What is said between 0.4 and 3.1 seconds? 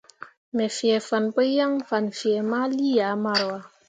Me fee fan pǝ yaŋ fan fee ma lii